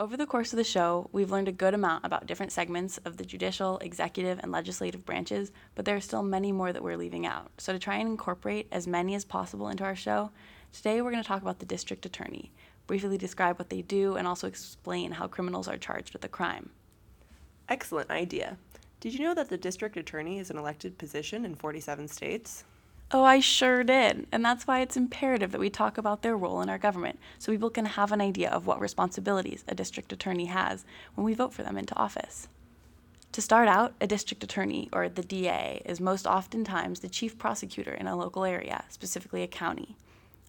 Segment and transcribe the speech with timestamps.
[0.00, 3.18] Over the course of the show, we've learned a good amount about different segments of
[3.18, 7.26] the judicial, executive, and legislative branches, but there are still many more that we're leaving
[7.26, 7.50] out.
[7.58, 10.30] So, to try and incorporate as many as possible into our show,
[10.72, 12.50] today we're going to talk about the district attorney,
[12.86, 16.70] briefly describe what they do, and also explain how criminals are charged with a crime.
[17.68, 18.56] Excellent idea.
[19.00, 22.64] Did you know that the district attorney is an elected position in 47 states?
[23.12, 24.28] Oh, I sure did.
[24.30, 27.50] And that's why it's imperative that we talk about their role in our government so
[27.50, 30.84] people can have an idea of what responsibilities a district attorney has
[31.16, 32.46] when we vote for them into office.
[33.32, 37.92] To start out, a district attorney, or the DA, is most oftentimes the chief prosecutor
[37.92, 39.96] in a local area, specifically a county.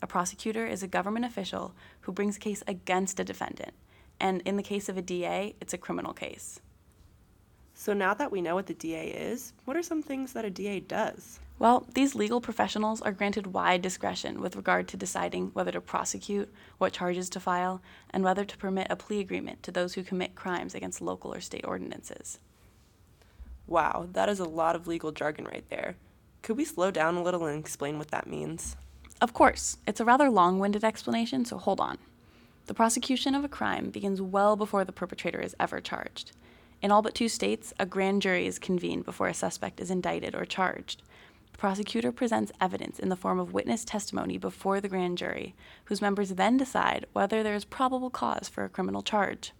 [0.03, 3.73] A prosecutor is a government official who brings a case against a defendant,
[4.19, 6.59] and in the case of a DA, it's a criminal case.
[7.73, 10.49] So now that we know what the DA is, what are some things that a
[10.49, 11.39] DA does?
[11.57, 16.51] Well, these legal professionals are granted wide discretion with regard to deciding whether to prosecute,
[16.79, 20.33] what charges to file, and whether to permit a plea agreement to those who commit
[20.35, 22.39] crimes against local or state ordinances.
[23.67, 25.95] Wow, that is a lot of legal jargon right there.
[26.41, 28.75] Could we slow down a little and explain what that means?
[29.21, 31.99] Of course, it's a rather long winded explanation, so hold on.
[32.65, 36.31] The prosecution of a crime begins well before the perpetrator is ever charged.
[36.81, 40.33] In all but two states, a grand jury is convened before a suspect is indicted
[40.33, 41.03] or charged
[41.51, 45.53] The prosecutor presents evidence in the form of witness testimony before the grand jury,
[45.85, 49.53] whose members then decide whether there is probable cause for a criminal charge.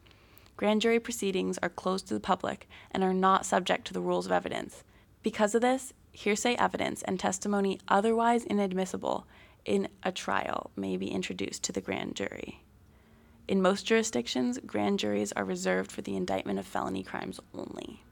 [0.58, 4.26] Grand jury proceedings are closed to the public and are not subject to the rules
[4.26, 4.84] of evidence.
[5.22, 9.28] Because of this, hearsay evidence and testimony otherwise inadmissible
[9.64, 12.64] in a trial may be introduced to the grand jury.
[13.48, 18.04] In most jurisdictions, grand juries are reserved for the indictment of felony crimes only.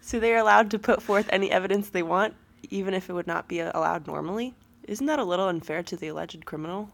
[0.00, 2.34] So they are allowed to put forth any evidence they want,
[2.70, 4.54] even if it would not be allowed normally?
[4.84, 6.90] Isn't that a little unfair to the alleged criminal?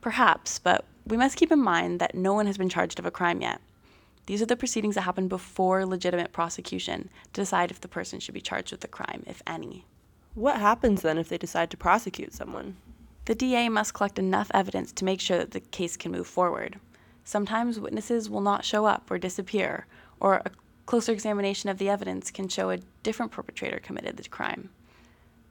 [0.00, 3.10] Perhaps, but we must keep in mind that no one has been charged of a
[3.10, 3.60] crime yet.
[4.26, 8.34] These are the proceedings that happen before legitimate prosecution to decide if the person should
[8.34, 9.84] be charged with a crime, if any.
[10.34, 12.76] What happens then if they decide to prosecute someone?
[13.28, 16.80] The DA must collect enough evidence to make sure that the case can move forward.
[17.24, 19.84] Sometimes witnesses will not show up or disappear,
[20.18, 20.50] or a
[20.86, 24.70] closer examination of the evidence can show a different perpetrator committed the crime.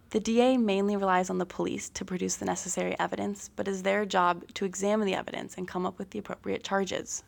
[0.09, 3.83] The DA mainly relies on the police to produce the necessary evidence, but it is
[3.83, 7.23] their job to examine the evidence and come up with the appropriate charges.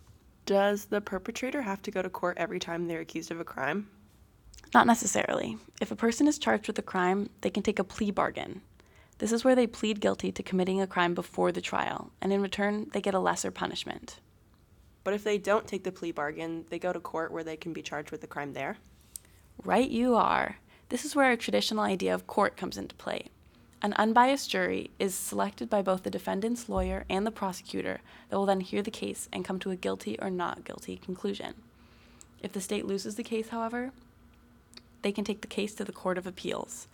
[0.48, 3.88] Does the perpetrator have to go to court every time they're accused of a crime?
[4.74, 5.60] Not necessarily.
[5.80, 8.62] If a person is charged with a crime, they can take a plea bargain.
[9.20, 12.42] This is where they plead guilty to committing a crime before the trial, and in
[12.42, 14.20] return, they get a lesser punishment.
[15.04, 17.74] But if they don't take the plea bargain, they go to court where they can
[17.74, 18.78] be charged with the crime there?
[19.64, 20.58] Right, you are.
[20.88, 23.28] This is where our traditional idea of court comes into play.
[23.82, 28.00] An unbiased jury is selected by both the defendant's lawyer and the prosecutor
[28.30, 31.56] that will then hear the case and come to a guilty or not guilty conclusion.
[32.42, 33.92] If the state loses the case, however,
[35.02, 36.88] they can take the case to the Court of Appeals.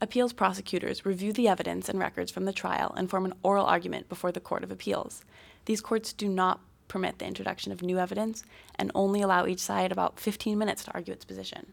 [0.00, 4.08] Appeals prosecutors review the evidence and records from the trial and form an oral argument
[4.08, 5.24] before the Court of Appeals.
[5.64, 8.44] These courts do not permit the introduction of new evidence
[8.76, 11.72] and only allow each side about 15 minutes to argue its position.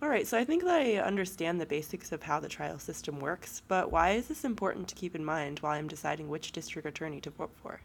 [0.00, 3.18] All right, so I think that I understand the basics of how the trial system
[3.18, 6.86] works, but why is this important to keep in mind while I'm deciding which district
[6.86, 7.80] attorney to vote for?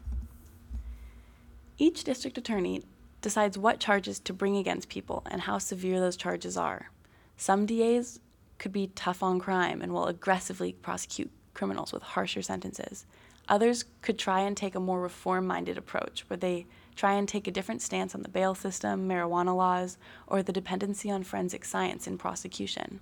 [1.78, 2.84] Each district attorney
[3.22, 6.90] decides what charges to bring against people and how severe those charges are.
[7.36, 8.20] Some DAs
[8.58, 13.06] could be tough on crime and will aggressively prosecute criminals with harsher sentences.
[13.48, 17.46] Others could try and take a more reform minded approach where they try and take
[17.46, 19.96] a different stance on the bail system, marijuana laws,
[20.26, 23.00] or the dependency on forensic science in prosecution.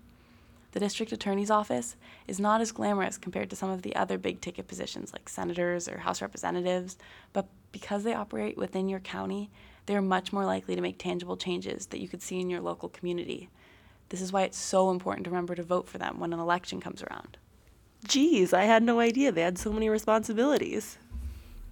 [0.73, 1.97] The district attorney's office
[2.29, 5.89] is not as glamorous compared to some of the other big ticket positions like senators
[5.89, 6.99] or House representatives,
[7.33, 9.51] but because they operate within your county,
[9.87, 12.61] they are much more likely to make tangible changes that you could see in your
[12.61, 13.49] local community.
[14.09, 16.81] This is why it's so important to remember to vote for them when an election
[16.81, 17.39] comes around.
[18.07, 20.99] Geez, I had no idea they had so many responsibilities.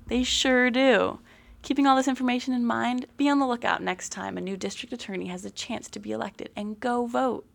[0.06, 1.20] They sure do.
[1.62, 4.92] Keeping all this information in mind, be on the lookout next time a new district
[4.92, 7.46] attorney has a chance to be elected and go vote.